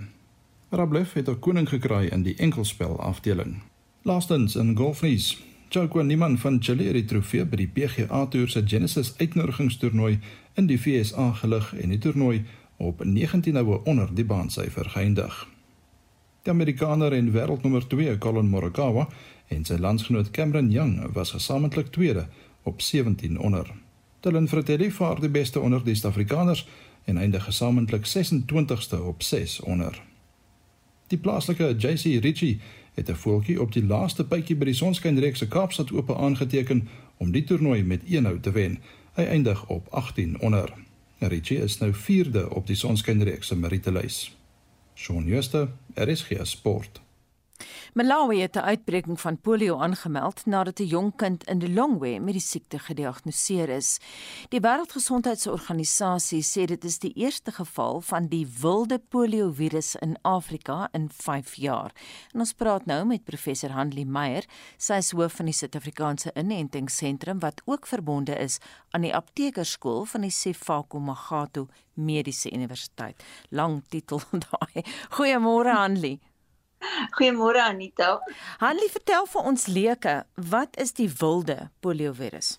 [0.71, 3.62] Rublev het 'n koning gekraai in die enkelspel afdeling.
[4.03, 5.38] Laastens in golfnuus.
[5.69, 10.19] Joko Niman van Chile het die trofee by die PGA Tour se Genesis uitnodigingstoernooi
[10.53, 12.43] in die VSA gelig en die toernooi
[12.77, 15.47] op 19 houe onder die baansyfer geëindig.
[16.43, 19.07] Die Amerikaner en wêreldnommer 2 Colin Morikawa
[19.47, 22.27] en sy landsgenoot Cameron Young was gesamentlik tweede
[22.63, 23.71] op 17 onder.
[24.19, 26.67] Dylan Fratelli vaar die beste onder die Suid-Afrikaners
[27.05, 30.01] en eindig gesamentlik 26ste op 6 onder.
[31.07, 32.59] Die plaaslike JC Ritchie
[32.93, 37.31] het 'n voeltjie op die laaste bytjie by die Sonskynreeks se Kaapstad Ope aangeteken om
[37.31, 38.79] die toernooi met 1 hou te wen.
[39.13, 40.73] Hy eindig op 18 onder.
[41.27, 44.36] Ritchie is nou 4de op die Sonskynreeks se meritelys.
[44.95, 47.02] Shaun Schuster, RSG Sport.
[47.93, 52.41] Malawi het 'n uitbreking van polio aangemeld nadat 'n jong kind in Lilongwe met die
[52.41, 53.99] siekte gediagnoseer is.
[54.49, 61.10] Die Wêreldgesondheidsorganisasie sê dit is die eerste geval van die wilde poliovirus in Afrika in
[61.10, 61.91] 5 jaar.
[62.34, 64.43] En ons praat nou met professor Hanlie Meyer,
[64.78, 68.58] sy is hoof van die Suid-Afrikaanse Inentingsentrum wat ook verbonde is
[68.89, 73.23] aan die aptekerskool van die Sefako Magatu Mediese Universiteit.
[73.49, 74.84] Lang titel daai.
[75.17, 76.19] Goeiemôre Hanlie.
[77.17, 78.19] Goeiemôre Anita.
[78.63, 82.58] Hanlie, vertel vir ons leuke, wat is die wilde poliovirus?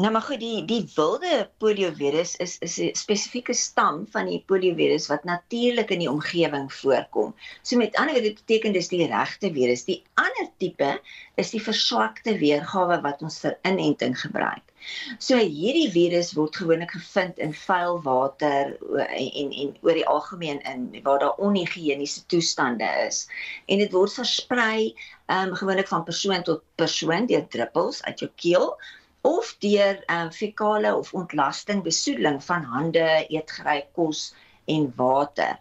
[0.00, 5.08] Nou maar goed, die die wilde poliovirus is is 'n spesifieke stam van die poliovirus
[5.12, 7.34] wat natuurlik in die omgewing voorkom.
[7.62, 9.84] So met ander woorde beteken dis die regte virus.
[9.84, 11.00] Die ander tipe
[11.34, 14.69] is die verswakte weergawe wat ons vir inenting gebruik.
[15.18, 20.86] So hierdie virus word gewoonlik gevind in vuil water en en, oor die algemeen in
[21.04, 23.26] waar daar onhigiëniese toestande is.
[23.66, 24.94] En dit word versprei
[25.26, 28.68] um, gewoonlik van persoon tot persoon deur druppels uit jou keel
[29.28, 34.30] of deur um, fekale of ontlasting besoedeling van hande, eetgerei kos
[34.64, 35.58] en water.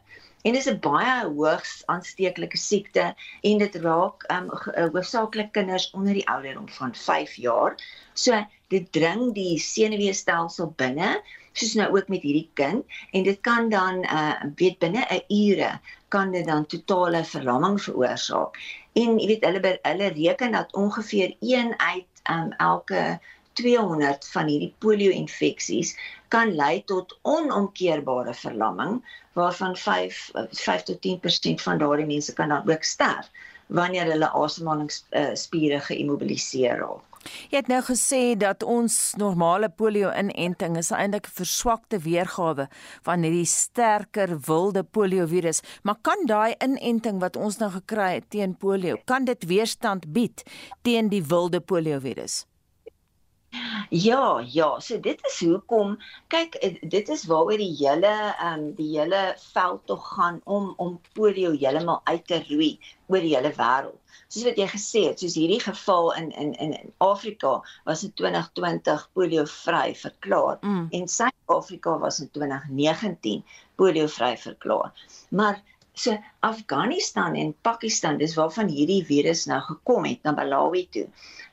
[0.47, 4.47] En dit is 'n baie hoogs aansteeklike siekte en dit raak um,
[4.93, 7.75] hoofsaaklik kinders onder die ouderdom van 5 jaar.
[8.13, 11.15] So dit dring die senuweestelsel binne
[11.60, 15.71] soos nou ook met hierdie kind en dit kan dan uh weet binne 'n ure
[16.10, 18.58] kan dit dan totale verlamming veroorsaak.
[18.93, 23.19] En jy weet hulle hulle reken dat ongeveer 1 uit um elke
[23.53, 25.95] 200 van hierdie polio-infeksies
[26.27, 29.01] kan lei tot onomkeerbare verlamming
[29.34, 33.32] waarvan 5 5 tot 10% van daardie mense kan dan ook sterf
[33.67, 37.09] wanneer hulle asemhalingsspiere uh, geïmmobiliseer raak.
[37.51, 42.67] Jy het nou gesê dat ons normale polio-inenting is eintlik 'n verswakte weergawe
[43.03, 48.55] van hierdie sterker wilde poliovirus, maar kan daai inenting wat ons nou gekry het teen
[48.55, 50.43] polio, kan dit weerstand bied
[50.82, 52.48] teen die wilde poliovirus?
[53.89, 55.95] Ja, ja, so dit is hoekom
[56.27, 56.59] kyk
[56.91, 59.21] dit is waaroor die hele ehm um, die hele
[59.53, 62.75] veld tog gaan om om polio heeltemal uit te roei
[63.07, 63.97] oor die hele wêreld
[64.29, 69.07] soos wat jy gesê het, soos hierdie geval in in in Afrika was in 2020
[69.17, 70.88] polio vry verklaar mm.
[70.91, 73.43] en Suid-Afrika was in 2019
[73.75, 74.93] polio vry verklaar.
[75.29, 75.63] Maar
[75.99, 76.15] so
[76.49, 81.07] Afghanistan en Pakistan, dis waarvan hierdie virus nou gekom het na Malawi toe.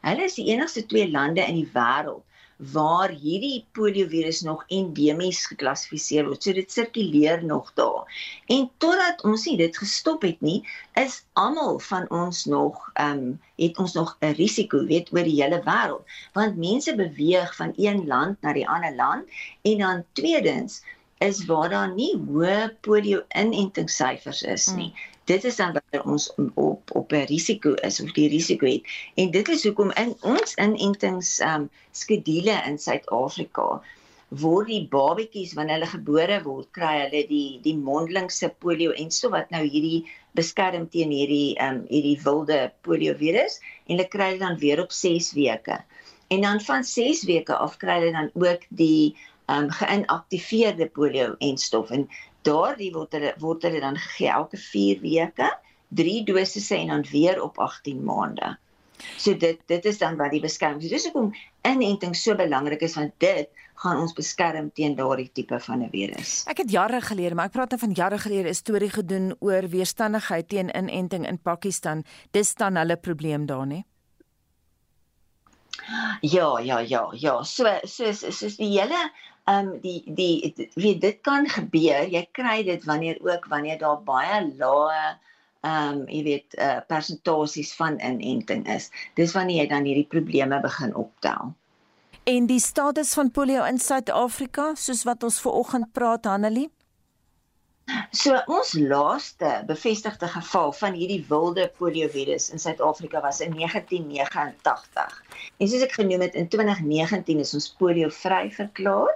[0.07, 2.23] Hulle is die enigste twee lande in die wêreld
[2.57, 6.43] waar hierdie poliovirus nog endemies geklassifiseer word.
[6.43, 8.07] So dit sirkuleer nog daar.
[8.49, 10.63] En totdat ons nie dit gestop het nie,
[10.97, 15.43] is almal van ons nog ehm um, het ons nog 'n risiko weet oor die
[15.43, 19.25] hele wêreld, want mense beweeg van een land na die ander land
[19.63, 20.83] en dan tweedens
[21.19, 24.93] is waar daar nie hoë polio inentingssyfers is nie.
[24.93, 28.83] Mm dit is dan wanneer ons op op 'n risiko is of die risiko het.
[29.15, 33.83] En dit is hoekom in ons inentings um skedules in Suid-Afrika
[34.29, 39.31] word die babetjies wanneer hulle gebore word kry hulle die die mondelingse polio en so
[39.35, 40.07] wat nou hierdie
[40.39, 44.93] beskerm teen hierdie um hierdie wilde polio virus en hulle kry dit dan weer op
[44.93, 45.83] 6 weke.
[46.29, 49.17] En dan van 6 weke af kry hulle dan ook die
[49.53, 52.09] um geïnaktiveerde polio en stof en
[52.43, 55.51] daardie word hulle word hulle dan gegee elke 4 weke,
[55.89, 58.57] 3 dosisse en dan weer op 18 maande.
[59.17, 60.83] So dit dit is dan wat die beskerming.
[60.83, 61.33] So dis hoekom
[61.69, 63.51] inenting so belangrik is want dit
[63.83, 66.45] gaan ons beskerm teen daardie tipe van 'n virus.
[66.49, 69.69] Ek het jare gelede, maar ek praat nou van jare gelede 'n storie gedoen oor
[69.69, 72.05] weerstandigheid teen inenting in Pakistan.
[72.31, 73.85] Dis dan hulle probleem daar, né?
[76.21, 77.43] Ja, ja, ja, ja.
[77.43, 79.11] So so so, so die hele
[79.47, 82.09] ehm um, die die weet dit kan gebeur.
[82.11, 85.03] Jy kry dit wanneer ook wanneer daar baie lae
[85.67, 88.91] ehm um, jy weet uh, persentasies van inenting is.
[89.15, 91.55] Dis wanneer jy dan hierdie probleme begin optel.
[92.27, 96.71] En die status van polio in Suid-Afrika, soos wat ons ver oggend praat, Hanelie?
[98.11, 105.23] So ons laaste bevestigde geval van hierdie wilde polio virus in Suid-Afrika was in 1989.
[105.59, 109.15] En soos ek genoem het, in 2019 is ons polio vry verklaar.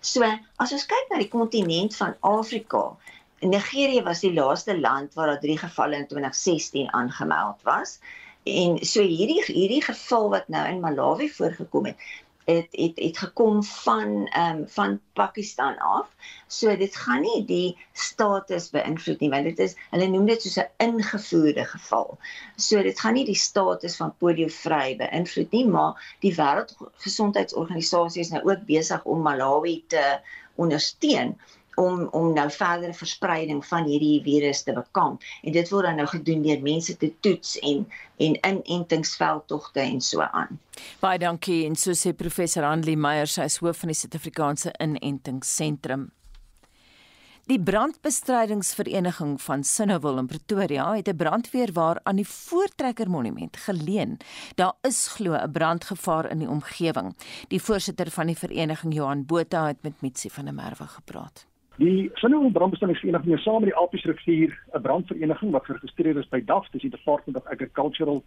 [0.00, 0.24] So,
[0.56, 2.96] as ons kyk na die kontinent van Afrika,
[3.40, 7.98] Nigerië was die laaste land waar daar 3 gevalle in 2016 aangemeld was.
[8.44, 11.96] En so hierdie hierdie geval wat nou in Malawi voorgekom het,
[12.44, 16.08] het het het gekom van ehm um, van Pakistan af.
[16.46, 20.58] So dit gaan nie die status beïnvloed nie want dit is hulle noem dit soos
[20.58, 22.18] 'n ingevoerde geval.
[22.56, 28.30] So dit gaan nie die status van polio vry beïnvloed nie, maar die Wêreldgesondheidsorganisasie is
[28.30, 30.20] nou ook besig om Malawi te
[30.54, 31.38] ondersteun
[31.80, 36.08] om om nou verdere verspreiding van hierdie virus te bekamp en dit word dan nou
[36.12, 37.86] gedoen deur mense te toets en
[38.20, 40.58] en inentingsveldtogte en so aan.
[41.00, 46.10] Baie dankie en so sê professor Anlie Meyer sy is hoof van die Suid-Afrikaanse Inentingsentrum.
[47.50, 54.16] Die brandbestrydingsvereniging van Sinnewil in Pretoria het 'n brandweer waar aan die Voortrekker Monument geleen.
[54.54, 57.16] Daar is glo 'n brandgevaar in die omgewing.
[57.48, 61.49] Die voorsitter van die vereniging, Johan Botha, het met Mitsi van der Merwe gepraat.
[61.76, 66.44] Die Sinnewold Brandbestrydingsvereniging is saam met die Alpies Rivier 'n brandvereniging wat geregistreer is by
[66.44, 68.22] DAF, dis die Department of Agricultural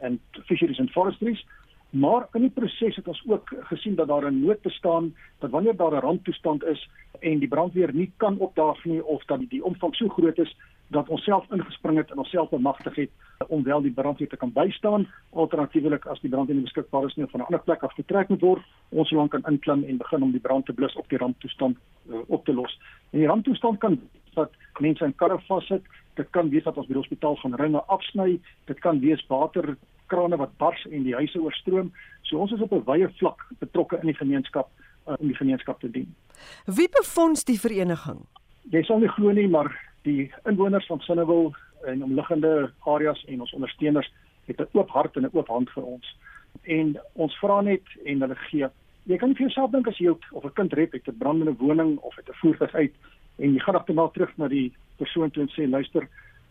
[0.00, 1.44] and Fisheries and Forestries.
[1.90, 5.76] Maar in die proses het ons ook gesien dat daar 'n nood bestaan dat wanneer
[5.76, 6.88] daar 'n ramptoestand is
[7.20, 10.56] en die brandweer nie kan opdaag nie of dat die omvang so groot is
[10.92, 14.36] dat ons self ingespring het en ons self bemagtig het om wel die brandweer te
[14.36, 15.06] kan bystaan.
[15.30, 18.40] Alternatiefelik as die brandweer nie beskikbaar is nie van 'n ander plek af getrek moet
[18.40, 18.62] word.
[18.88, 21.76] Ons so lank kan inklim en begin om die brand te blus op die ramptoestand
[22.10, 22.78] uh, op te los.
[23.10, 24.00] En die ramptoestand kan
[24.34, 24.50] dat
[24.80, 25.82] mense in karre vassit.
[26.14, 28.40] Dit kan wees dat ons by die hospitaal gaan ringe afsny.
[28.64, 31.92] Dit kan wees waterkrane wat bars en die huise oorstroom.
[32.22, 34.68] So ons is op 'n wye vlak betrokke in die gemeenskap
[35.08, 36.14] uh, om die gemeenskap te dien.
[36.66, 38.26] Wie befonds die vereniging?
[38.70, 43.52] Jy sal nie glo nie maar die inwoners van Sinnewil en omliggende areas en ons
[43.52, 44.12] ondersteuners
[44.46, 46.16] het 'n oop hart en 'n oop hand vir ons.
[46.62, 48.68] En ons vra net en hulle gee.
[49.02, 51.98] Jy kan vir jouself dink as jy of 'n kind red uit 'n brandende woning
[51.98, 52.94] of uit 'n voertuig uit
[53.36, 56.08] en jy gaan agterna terug na die persoon toe en sê luister,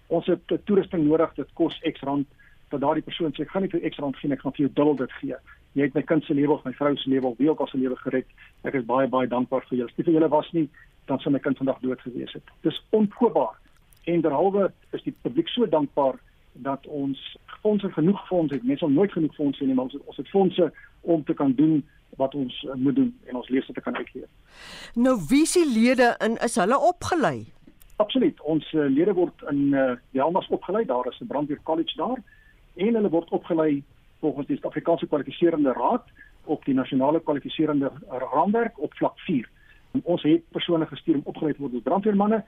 [0.08, 2.28] ons het toerusting nodig, dit kos X rand
[2.70, 4.74] dat daardie persoon sê ek gaan nie vir X rand gee, ek gaan vir jou
[4.74, 5.36] dubbel dit gee.
[5.73, 7.67] Jy het my kind se lewe of my vrou se lewe of wie ook al
[7.67, 8.27] se lewe gered.
[8.67, 9.91] Ek is baie baie dankbaar vir julle.
[9.91, 10.67] As nie vir julle was nie,
[11.07, 12.43] dan sou my kind vandag dood gewees het.
[12.67, 13.55] Dis onkoopbaar.
[14.12, 16.19] En derhalwe is die publiek so dankbaar
[16.53, 17.19] dat ons
[17.62, 18.63] fondse genoeg fondse het.
[18.63, 21.53] Mense het nooit genoeg fondse nie, maar ons het, ons het fondse om te kan
[21.55, 21.79] doen
[22.19, 24.27] wat ons uh, moet doen en ons lede te kan uitleef.
[24.93, 27.45] Nou wie se lede in is hulle opgelei?
[27.95, 28.41] Absoluut.
[28.41, 30.86] Ons uh, lede word in uh, Helmas opgelei.
[30.86, 32.19] Daar is 'n brandweer college daar
[32.75, 33.84] en hulle word opgelei
[34.21, 36.05] volgens die Suid-Afrikaanse kwalifiserende raad
[36.45, 39.49] op die nasionale kwalifiserende raamwerk op vlak 4.
[40.03, 42.43] Ons het persone gestuur om opgeleid word as brandweermanne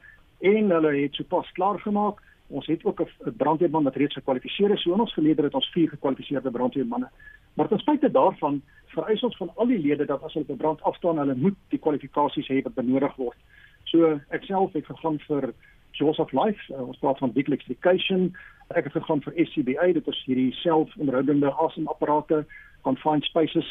[0.54, 2.22] en hulle het sopas klaar gemaak.
[2.48, 4.82] Ons het ook 'n brandweerman wat reeds gekwalifiseer is.
[4.82, 7.10] So in ons gelede het ons vier gekwalifiseerde brandweermanne.
[7.54, 10.82] Maar ten spyte daarvan vereis ons van al die lede dat as hulle by brand
[10.82, 13.38] afstaan, hulle moet die kwalifikasies hê wat benodig word.
[13.84, 15.54] So ek self het gegaan vir
[15.92, 18.34] Joseph Life, uh, ons praat van Big Electrification.
[18.74, 22.44] Ek het gegaan vir SCBA, dit is hierdie selfonderhoudende asemapparate,
[22.82, 23.70] confined spaces,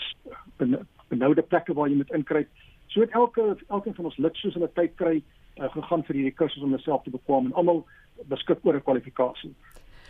[1.10, 2.44] benoude plekke waar jy moet inkry.
[2.92, 6.36] So het elke elkeen van ons lid soos hulle tyd kry uh, gegaan vir hierdie
[6.38, 7.82] kursus om homself te bekwam en almal
[8.30, 9.52] beskik oor 'n kwalifikasie.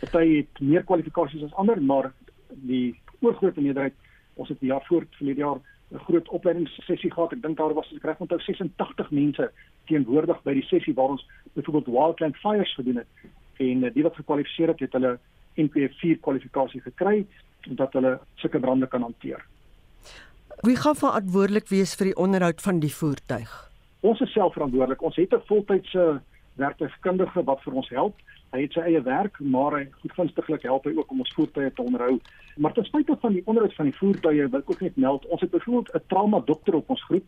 [0.03, 2.11] Party het meer kwalifikasies as ander, maar
[2.49, 3.95] die oorgrootste meerderheid,
[4.35, 5.59] ons het jaar voor verlede jaar
[5.93, 7.33] 'n groot opleidingssessie gehad.
[7.33, 9.51] Ek dink daar was ek reg onthou 86 mense
[9.85, 13.07] teenwoordig by die sessie waar ons byvoorbeeld wildland fires gedoen het.
[13.57, 15.19] En die wat gekwalifiseer het, het hulle
[15.55, 17.25] NPV4 kwalifikasie gekry
[17.67, 19.45] dat hulle sulke brande kan hanteer.
[20.61, 23.51] Wie gaan verantwoordelik wees vir die onderhoud van die voertuig?
[24.03, 25.01] Ons is self verantwoordelik.
[25.01, 26.21] Ons het 'n voltydse
[26.55, 28.15] werktuigkundige wat vir ons help.
[28.53, 31.81] Hy het sy eie werk, maar hy goedgunstiglik help hy ook om ons voertuie te
[31.81, 32.19] onderhou.
[32.57, 35.41] Maar ten spyte van die onderhoud van die voertuie, wil ek ook net meld, ons
[35.41, 37.25] het byvoorbeeld 'n trauma dokter op ons groep.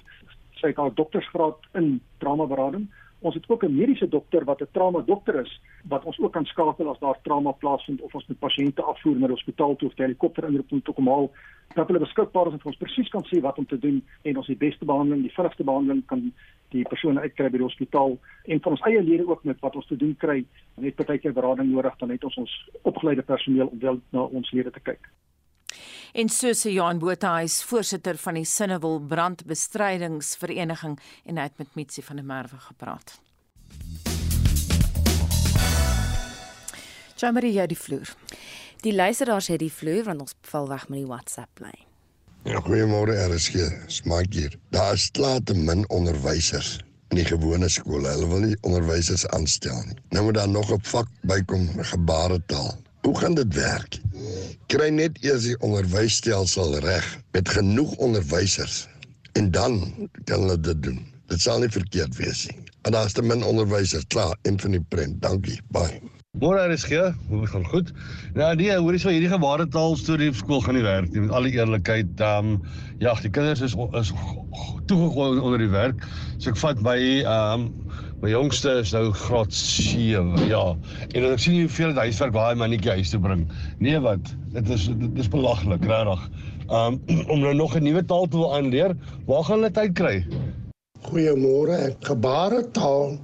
[0.53, 2.89] Sy het al doktorsgraad in trauma berading.
[3.26, 6.45] Ons het ook 'n mediese dokter wat 'n trauma dokter is wat ons ook kan
[6.45, 9.95] skakel as daar trauma plaasvind of ons met pasiënte afvoer na die hospitaal toe of
[9.95, 11.32] die helikopter inroep om te kom haal.
[11.73, 14.47] Dat hulle beskikbaar is en ons presies kan sê wat om te doen en ons
[14.47, 16.34] die beste behandeling, die vinnigste behandeling kan
[16.69, 19.88] die persoon uitkry by die hospitaal en van ons eie lede ook met wat ons
[19.88, 20.45] te doen kry.
[20.76, 24.71] Net partykeer berading nodig, dan het ons ons opgeleide personeel om wel na ons lede
[24.71, 25.09] te kyk.
[26.16, 30.93] En so sê Johan Botha, hy is voorsitter van die Sinnewil Brandbestrydingsvereniging
[31.28, 33.18] en hy het met Mitsi van der Merwe gepraat.
[37.20, 38.13] Jamari jy die vloer.
[38.88, 41.84] Die luisteraars het die vloer want ons val weg met die WhatsApp lyn.
[42.47, 43.68] Ja, goeiemôre RSG.
[43.91, 44.55] Smaak hier.
[44.72, 46.78] Daar is klaar te min onderwysers
[47.11, 48.07] in die gewone skole.
[48.07, 49.99] Hulle wil nie onderwysers aanstel nie.
[50.16, 52.86] Nou moet daar nog 'n vak bykom, gebaretaal.
[53.06, 53.99] Hoe gaan dit werk?
[54.66, 57.06] Kry net eers die onderwysstelsel reg
[57.38, 58.88] met genoeg onderwysers
[59.38, 59.78] en dan
[60.24, 60.97] kan hulle dit doen.
[61.30, 62.58] Dit sal nie verkeerd wees nie.
[62.89, 64.10] En daar's te min onderwysers.
[64.10, 65.22] Klaar, een van die prent.
[65.22, 65.60] Dankie.
[65.70, 66.01] Bye.
[66.36, 67.93] Môre is gee, hoe gaan goed?
[68.34, 71.22] Ja, nee, hoor eens wat hierdie gebaretaal storie op skool gaan nie werk nie.
[71.24, 72.58] Met alle eerlikheid, ehm um,
[72.99, 74.12] ja, die kinders is is
[74.89, 76.03] toegegooi onder die werk.
[76.38, 77.70] So ek vat my ehm um,
[78.24, 80.45] My jongste is nou graad 7.
[80.47, 80.63] Ja.
[81.11, 83.41] En ek sien hoeveel dit huiswerk daai mannetjie huis toe bring.
[83.84, 84.32] Nee wat?
[84.55, 86.24] Dit is dit is belaglik, regtig.
[86.72, 87.01] Um
[87.34, 88.95] om nou nog 'n nuwe taal te wil aanleer,
[89.28, 90.16] waar gaan hulle tyd kry?
[91.09, 91.91] Goeiemôre.
[92.07, 93.18] Gebaretaal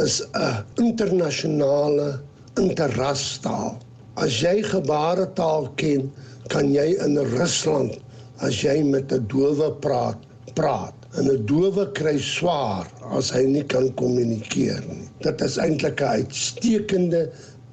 [0.00, 2.20] is 'n internasionale
[2.56, 3.76] interrastaal.
[4.16, 6.08] As jy gebaretaal ken,
[6.48, 8.00] kan jy in Rusland
[8.40, 10.18] as jy met 'n dowe praat,
[10.54, 12.86] praat en 'n dowe kry swaar
[13.18, 15.08] as hy nie kan kommunikeer nie.
[15.26, 17.22] Dit is eintlik 'n uitstekende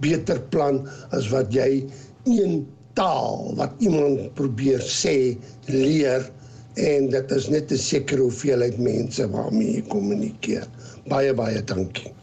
[0.01, 0.81] beter plan
[1.11, 1.85] as wat jy
[2.25, 5.37] een taal wat iemand probeer sê
[5.67, 6.29] leer
[6.75, 10.67] en dit is net 'n sekere hoeveelheid mense waarmee jy kommunikeer.
[11.07, 12.13] Baie baie dankie.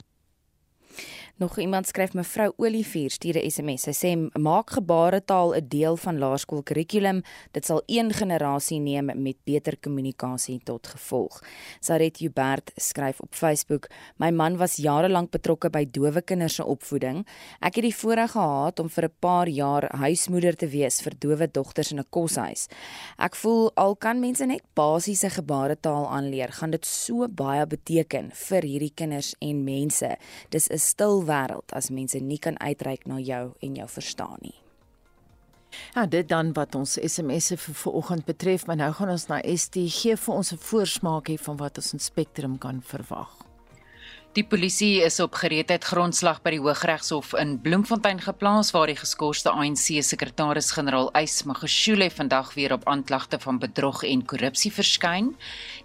[1.39, 3.83] Nog iemand skryf mevrou Olivier stuur 'n SMS.
[3.83, 7.23] Sy sê maak gebaretaal 'n deel van laerskoolkurrikulum.
[7.51, 11.43] Dit sal een generasie neem met beter kommunikasie tot gevolg.
[11.81, 13.87] Saret Hubert skryf op Facebook:
[14.17, 17.27] My man was jare lank betrokke by dowe kinders se opvoeding.
[17.61, 21.51] Ek het die voorreg gehad om vir 'n paar jaar huismoeder te wees vir dowe
[21.51, 22.67] dogters in 'n koshuis.
[23.19, 28.63] Ek voel al kan mense net basiese gebaretaal aanleer, gaan dit so baie beteken vir
[28.63, 30.17] hierdie kinders en mense.
[30.51, 34.57] Dis 'n stil wêreld as mense nie kan uitreik na jou en jou verstaan nie.
[35.95, 39.85] Ja, dit dan wat ons SMS'e vir vanoggend betref, maar nou gaan ons na ST
[40.01, 43.38] gee vir ons 'n voorsmaakie van wat ons in Spectrum kan verwag.
[44.39, 49.51] Die polisie is op gereedheid grondslag by die Hooggeregshof in Bloemfontein geplaas waar die geskorste
[49.51, 55.33] ANC sekretaris-generaal Ys Magashule vandag weer op aanklagte van bedrog en korrupsie verskyn.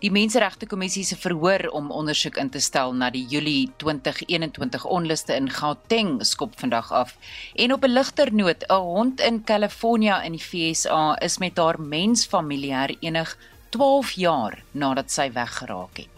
[0.06, 5.34] Die Menseregte Kommissie se verhoor om ondersoek in te stel na die Julie 2021 onluste
[5.34, 7.18] in Gauteng skop vandag af.
[7.56, 11.82] En op 'n ligter noot, 'n hond in Kalifornië in die VSA is met haar
[11.82, 13.38] mensfamilie herenig
[13.70, 16.13] 12 jaar nadat sy weggeraak het.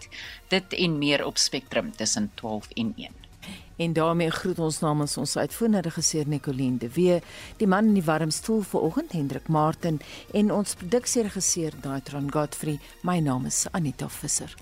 [0.48, 3.08] Dit en meer op Spectrum tussen 12 en 1.
[3.76, 7.20] En daarmee groet ons namens ons uitvoerende regisseur Nicoline de Wee,
[7.56, 10.00] die man in die warm stoel vanoggend Hendrik Martin
[10.32, 12.80] en ons produksieregisseur Daitron Godfrey.
[13.02, 14.56] My naam is Anita Visser.